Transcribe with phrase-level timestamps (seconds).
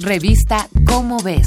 [0.00, 1.46] Revista Cómo ves.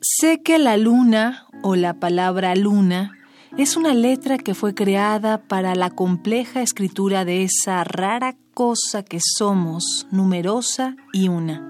[0.00, 3.12] Sé que la luna o la palabra luna
[3.58, 9.18] es una letra que fue creada para la compleja escritura de esa rara cosa que
[9.20, 11.62] somos, numerosa y una.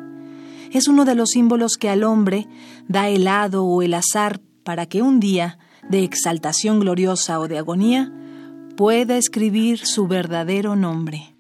[0.71, 2.47] Es uno de los símbolos que al hombre
[2.87, 5.59] da el hado o el azar para que un día,
[5.89, 8.13] de exaltación gloriosa o de agonía,
[8.77, 11.35] pueda escribir su verdadero nombre.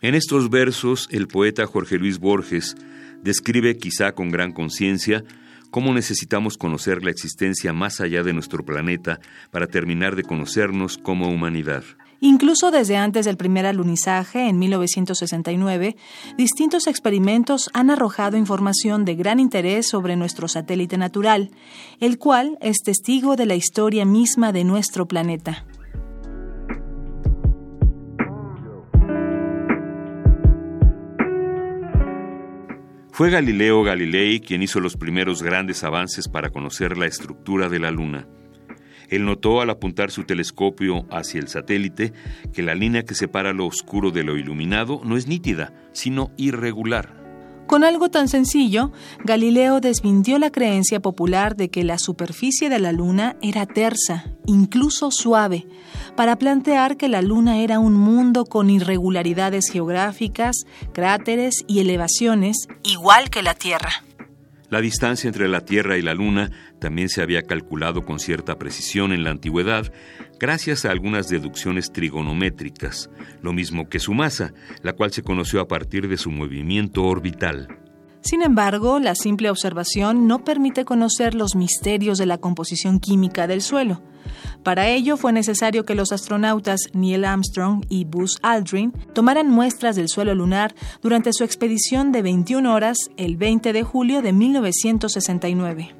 [0.00, 2.74] En estos versos, el poeta Jorge Luis Borges
[3.22, 5.22] describe, quizá con gran conciencia,
[5.70, 11.28] cómo necesitamos conocer la existencia más allá de nuestro planeta para terminar de conocernos como
[11.28, 11.84] humanidad.
[12.24, 15.96] Incluso desde antes del primer alunizaje, en 1969,
[16.38, 21.50] distintos experimentos han arrojado información de gran interés sobre nuestro satélite natural,
[21.98, 25.66] el cual es testigo de la historia misma de nuestro planeta.
[33.10, 37.90] Fue Galileo Galilei quien hizo los primeros grandes avances para conocer la estructura de la
[37.90, 38.28] Luna.
[39.12, 42.14] Él notó al apuntar su telescopio hacia el satélite
[42.54, 47.22] que la línea que separa lo oscuro de lo iluminado no es nítida, sino irregular.
[47.66, 48.90] Con algo tan sencillo,
[49.22, 55.10] Galileo desmintió la creencia popular de que la superficie de la Luna era tersa, incluso
[55.10, 55.66] suave,
[56.16, 60.56] para plantear que la Luna era un mundo con irregularidades geográficas,
[60.94, 64.04] cráteres y elevaciones, igual que la Tierra.
[64.72, 69.12] La distancia entre la Tierra y la Luna también se había calculado con cierta precisión
[69.12, 69.92] en la antigüedad,
[70.40, 73.10] gracias a algunas deducciones trigonométricas,
[73.42, 77.68] lo mismo que su masa, la cual se conoció a partir de su movimiento orbital.
[78.22, 83.60] Sin embargo, la simple observación no permite conocer los misterios de la composición química del
[83.60, 84.00] suelo.
[84.64, 90.08] Para ello fue necesario que los astronautas Neil Armstrong y Buzz Aldrin tomaran muestras del
[90.08, 95.94] suelo lunar durante su expedición de 21 horas el 20 de julio de 1969.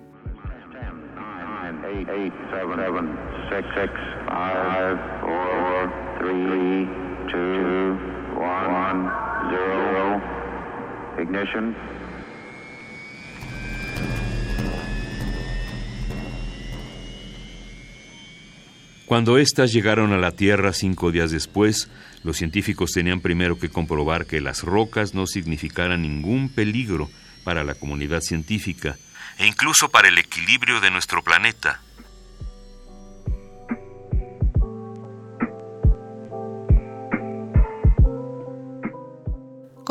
[19.12, 21.90] Cuando éstas llegaron a la Tierra cinco días después,
[22.24, 27.10] los científicos tenían primero que comprobar que las rocas no significaran ningún peligro
[27.44, 28.96] para la comunidad científica
[29.36, 31.82] e incluso para el equilibrio de nuestro planeta.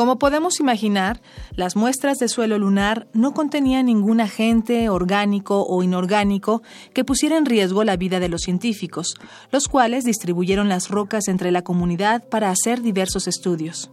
[0.02, 1.22] Como podemos imaginar,
[1.54, 6.60] las muestras de suelo lunar no contenían ningún agente orgánico o inorgánico
[6.92, 9.14] que pusiera en riesgo la vida de los científicos,
[9.52, 13.92] los cuales distribuyeron las rocas entre la comunidad para hacer diversos estudios.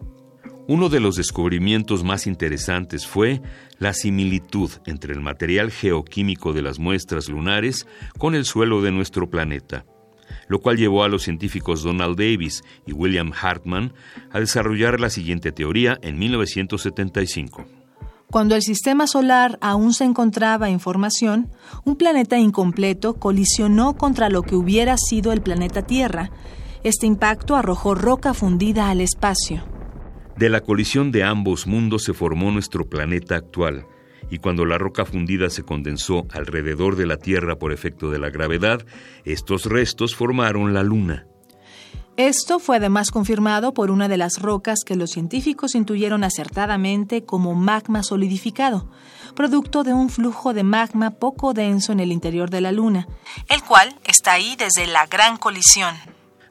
[0.67, 3.43] Uno de los descubrimientos más interesantes fue
[3.77, 7.85] la similitud entre el material geoquímico de las muestras lunares
[8.17, 9.85] con el suelo de nuestro planeta
[10.47, 13.93] lo cual llevó a los científicos Donald Davis y William Hartman
[14.31, 17.65] a desarrollar la siguiente teoría en 1975.
[18.31, 21.49] Cuando el sistema solar aún se encontraba en formación,
[21.83, 26.29] un planeta incompleto colisionó contra lo que hubiera sido el planeta Tierra.
[26.83, 29.63] Este impacto arrojó roca fundida al espacio.
[30.37, 33.87] De la colisión de ambos mundos se formó nuestro planeta actual,
[34.29, 38.29] y cuando la roca fundida se condensó alrededor de la Tierra por efecto de la
[38.29, 38.85] gravedad,
[39.25, 41.25] estos restos formaron la Luna.
[42.17, 47.55] Esto fue además confirmado por una de las rocas que los científicos intuyeron acertadamente como
[47.55, 48.89] magma solidificado,
[49.35, 53.07] producto de un flujo de magma poco denso en el interior de la Luna,
[53.47, 55.95] el cual está ahí desde la gran colisión.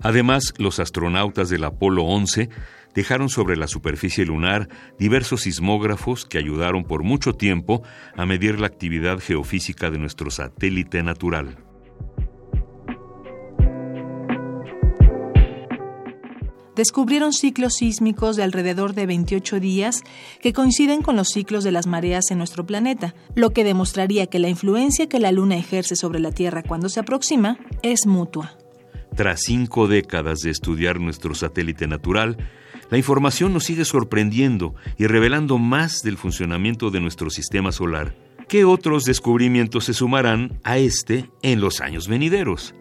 [0.00, 2.48] Además, los astronautas del Apolo 11
[2.94, 4.68] dejaron sobre la superficie lunar
[4.98, 7.82] diversos sismógrafos que ayudaron por mucho tiempo
[8.16, 11.58] a medir la actividad geofísica de nuestro satélite natural.
[16.78, 20.04] descubrieron ciclos sísmicos de alrededor de 28 días
[20.40, 24.38] que coinciden con los ciclos de las mareas en nuestro planeta, lo que demostraría que
[24.38, 28.56] la influencia que la Luna ejerce sobre la Tierra cuando se aproxima es mutua.
[29.16, 32.36] Tras cinco décadas de estudiar nuestro satélite natural,
[32.90, 38.14] la información nos sigue sorprendiendo y revelando más del funcionamiento de nuestro sistema solar.
[38.48, 42.74] ¿Qué otros descubrimientos se sumarán a este en los años venideros?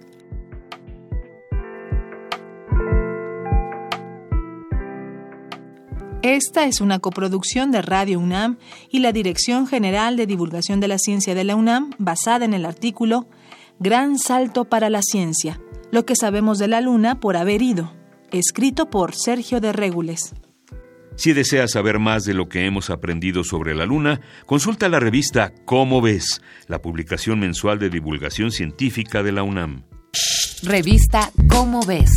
[6.23, 8.57] Esta es una coproducción de Radio UNAM
[8.89, 12.65] y la Dirección General de Divulgación de la Ciencia de la UNAM, basada en el
[12.65, 13.27] artículo
[13.79, 15.61] Gran Salto para la Ciencia,
[15.91, 17.93] lo que sabemos de la Luna por haber ido,
[18.31, 20.33] escrito por Sergio de Régules.
[21.15, 25.51] Si deseas saber más de lo que hemos aprendido sobre la Luna, consulta la revista
[25.65, 29.83] Cómo ves, la publicación mensual de divulgación científica de la UNAM.
[30.61, 32.11] Revista Cómo ves